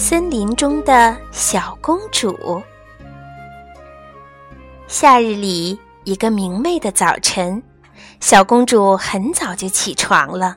[0.00, 2.62] 森林中的小公主。
[4.86, 7.60] 夏日里，一个明媚的早晨，
[8.20, 10.56] 小公主很早就起床了。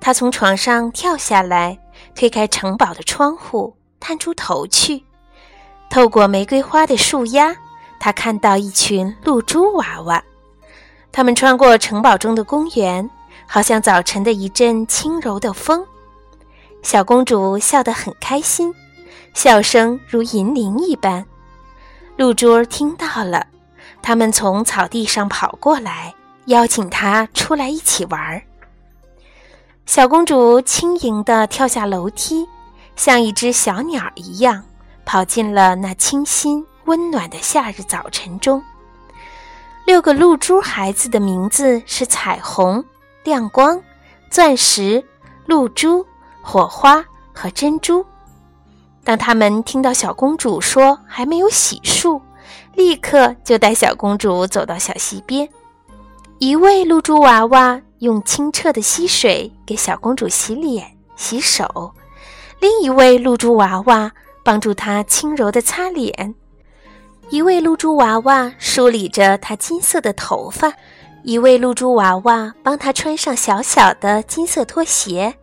[0.00, 1.78] 她从床上跳下来，
[2.16, 5.04] 推开城堡的窗户，探出头去。
[5.88, 7.54] 透过玫瑰花的树丫，
[8.00, 10.20] 她看到一群露珠娃娃。
[11.12, 13.08] 它们穿过城堡中的公园，
[13.46, 15.86] 好像早晨的一阵轻柔的风。
[16.86, 18.72] 小公主笑得很开心，
[19.34, 21.26] 笑声如银铃一般。
[22.16, 23.44] 露珠儿听到了，
[24.00, 28.40] 他们从草地上跑过来，邀请她出来一起玩儿。
[29.84, 32.46] 小公主轻盈地跳下楼梯，
[32.94, 34.62] 像一只小鸟一样，
[35.04, 38.62] 跑进了那清新温暖的夏日早晨中。
[39.84, 42.84] 六个露珠孩子的名字是彩虹、
[43.24, 43.82] 亮光、
[44.30, 45.04] 钻石、
[45.46, 46.06] 露珠、
[46.48, 48.06] 火花和珍珠。
[49.02, 52.20] 当他们听到小公主说还没有洗漱，
[52.74, 55.48] 立刻就带小公主走到小溪边。
[56.38, 60.86] 一位露珠娃娃用清澈的溪水给小公主洗脸、
[61.16, 61.92] 洗手，
[62.60, 64.12] 另一位露珠娃娃
[64.44, 66.32] 帮助她轻柔地擦脸。
[67.30, 70.72] 一位露珠娃娃梳理着她金色的头发，
[71.24, 75.34] 一位露珠娃娃帮她穿上小小的金色拖鞋，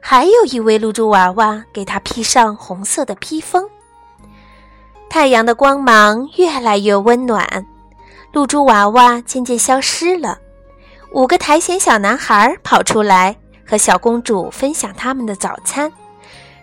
[0.00, 3.68] 还有一位露珠娃娃给她披上红色的披风。
[5.08, 7.66] 太阳的光芒越来越温暖，
[8.32, 10.38] 露珠娃娃渐渐消失了。
[11.12, 15.92] 五个苔藓小男孩跑出来和小公主分享他们的早餐。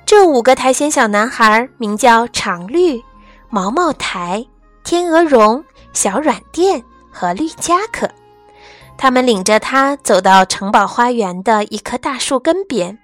[0.06, 3.04] 这五个苔藓小男孩名叫长绿、
[3.50, 4.45] 毛毛苔。
[4.81, 8.09] 天鹅绒、小软垫和绿夹克，
[8.98, 12.98] 他们领着他走到城堡花园的一棵大树根边，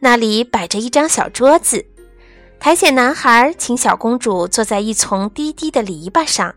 [0.00, 1.84] 那里摆着一张小桌子。
[2.60, 6.54] 苔藓男孩请小公主坐在一丛低低的篱笆上，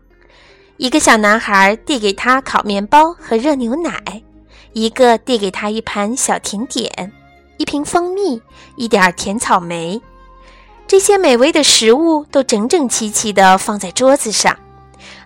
[0.76, 4.22] 一个小男孩递给她烤面包和热牛奶，
[4.72, 7.12] 一个递给她一盘小甜点，
[7.56, 8.42] 一瓶蜂蜜，
[8.76, 10.02] 一点甜草莓。
[10.88, 14.58] 这些美味的食物都整整齐齐地放在桌子上。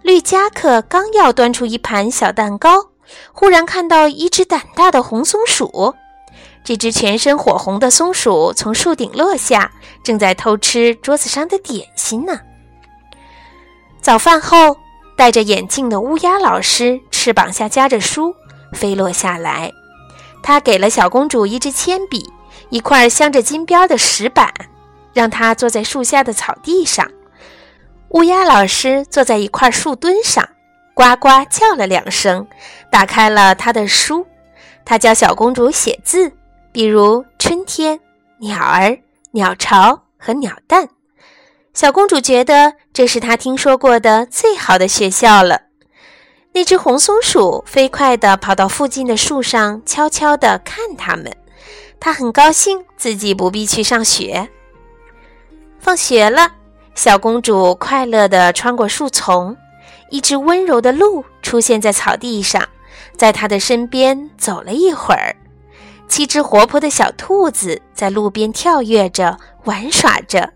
[0.02, 2.90] 绿夹克刚要端出一盘小蛋糕，
[3.32, 5.94] 忽然看到一只胆大的红松鼠。
[6.66, 9.70] 这只全身火红的松鼠从树顶落下，
[10.02, 12.40] 正在偷吃桌子上的点心呢。
[14.02, 14.76] 早饭后，
[15.16, 18.34] 戴着眼镜的乌鸦老师翅膀下夹着书
[18.72, 19.70] 飞落下来，
[20.42, 22.28] 他给了小公主一支铅笔，
[22.70, 24.52] 一块镶着金边的石板。
[25.14, 27.08] 让她坐在树下的草地上，
[28.08, 30.46] 乌鸦老师坐在一块树墩上，
[30.94, 32.48] 呱呱叫了两声，
[32.90, 34.26] 打开了他的书。
[34.84, 36.32] 他教小公主写字，
[36.76, 37.98] 比如春天、
[38.38, 38.98] 鸟儿、
[39.30, 40.86] 鸟巢和鸟蛋。
[41.72, 45.62] 小公主觉得这是她听说过的最好的学校了。
[46.52, 51.34] 那只红松鼠飞快地跑到附近的树上，悄悄地看它们。
[51.98, 54.50] 它很高兴自己不必去上学。
[55.78, 56.52] 放学了，
[56.94, 59.56] 小公主快乐地穿过树丛，
[60.10, 62.68] 一只温柔的鹿出现在草地上，
[63.16, 65.34] 在她的身边走了一会儿。
[66.08, 70.52] 七只活泼的小兔子在路边跳跃着玩耍着。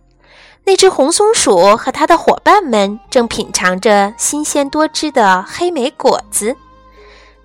[0.65, 6.57] 那只红松鼠和它的伙伴们正品尝着新鲜多汁的黑莓果子。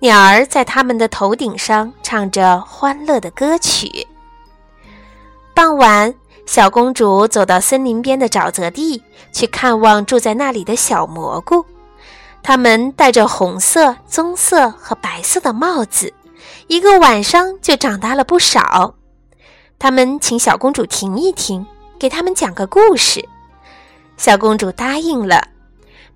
[0.00, 4.06] 鸟儿在它们的头顶上唱着欢乐的歌曲。
[5.54, 6.14] 傍晚。
[6.46, 9.02] 小公主走到森林边的沼泽地，
[9.32, 11.66] 去看望住在那里的小蘑菇。
[12.40, 16.14] 它们戴着红色、棕色和白色的帽子，
[16.66, 18.94] 一个晚上就长大了不少。
[19.78, 21.66] 他们请小公主停一停，
[21.98, 23.28] 给他们讲个故事。
[24.16, 25.48] 小公主答应了。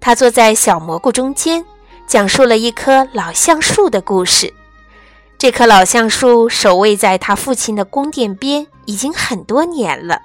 [0.00, 1.64] 她坐在小蘑菇中间，
[2.06, 4.54] 讲述了一棵老橡树的故事。
[5.38, 8.66] 这棵老橡树守卫在她父亲的宫殿边。
[8.86, 10.20] 已经很多年了，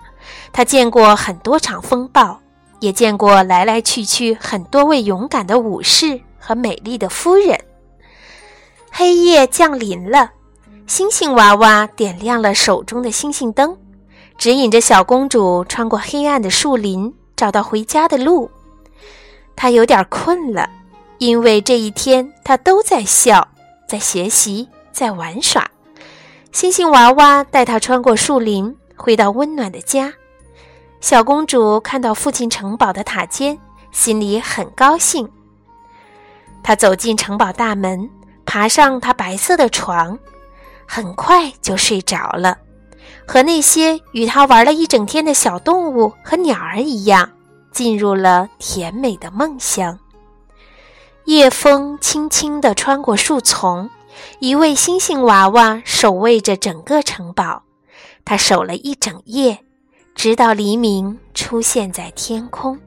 [0.52, 2.40] 他见过很多场风暴，
[2.80, 7.60] 也见过来来去去很多位勇敢的武士和美丽的夫人。
[8.98, 10.32] 黑夜降临了，
[10.88, 13.78] 星星娃娃点亮了手中的星星灯，
[14.38, 18.50] 指引着小公主穿过黑暗的树林，找到回家的路。
[19.54, 20.70] 她有点困了，
[21.18, 23.50] 因为这一天她都在笑，
[23.86, 25.70] 在学习，在玩耍。
[26.54, 30.14] 星星娃娃带她穿过树林，回到温暖的家。
[31.02, 33.60] 小公主看到父亲城堡的塔尖，
[33.92, 35.30] 心里很高兴。
[36.64, 38.10] 她走进城堡大门，
[38.46, 40.18] 爬上她白色的床，
[40.86, 42.58] 很快就睡着了。
[43.28, 47.32] 和那些与他玩了一整天的小动物和鸟儿一样，
[47.72, 49.98] 进入了甜美的梦乡。
[51.26, 53.90] 夜风轻轻地穿过树丛，
[54.40, 57.64] 一位星星娃娃守卫着整个城堡。
[58.24, 59.60] 他守了一整夜，
[60.14, 62.80] 直到黎明出现在天空。